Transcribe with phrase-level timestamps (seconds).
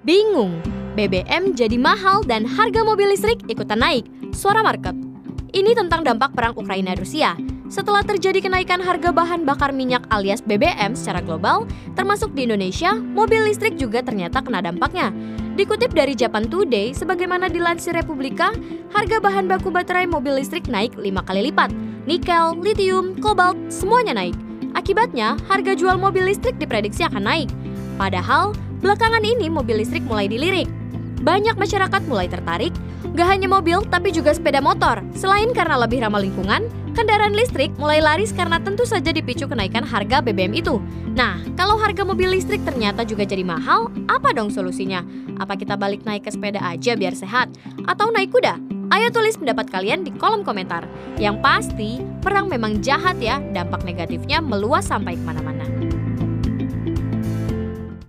[0.00, 0.64] Bingung?
[0.96, 4.08] BBM jadi mahal dan harga mobil listrik ikutan naik.
[4.32, 4.96] Suara market.
[5.52, 7.36] Ini tentang dampak perang Ukraina-Rusia.
[7.68, 11.68] Setelah terjadi kenaikan harga bahan bakar minyak alias BBM secara global,
[12.00, 15.12] termasuk di Indonesia, mobil listrik juga ternyata kena dampaknya.
[15.60, 18.56] Dikutip dari Japan Today, sebagaimana dilansir Republika,
[18.96, 21.68] harga bahan baku baterai mobil listrik naik lima kali lipat.
[22.08, 24.34] Nikel, lithium, kobalt, semuanya naik.
[24.72, 27.52] Akibatnya, harga jual mobil listrik diprediksi akan naik.
[28.00, 30.64] Padahal, Belakangan ini mobil listrik mulai dilirik.
[31.20, 32.72] Banyak masyarakat mulai tertarik,
[33.12, 35.04] gak hanya mobil tapi juga sepeda motor.
[35.12, 36.64] Selain karena lebih ramah lingkungan,
[36.96, 40.80] kendaraan listrik mulai laris karena tentu saja dipicu kenaikan harga BBM itu.
[41.12, 45.04] Nah, kalau harga mobil listrik ternyata juga jadi mahal, apa dong solusinya?
[45.36, 47.52] Apa kita balik naik ke sepeda aja biar sehat?
[47.84, 48.56] Atau naik kuda?
[48.96, 50.88] Ayo tulis pendapat kalian di kolom komentar.
[51.20, 51.90] Yang pasti,
[52.24, 55.68] perang memang jahat ya, dampak negatifnya meluas sampai ke mana-mana.